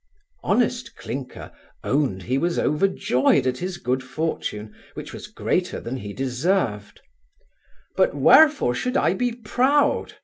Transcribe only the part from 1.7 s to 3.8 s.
owned he was overjoyed at his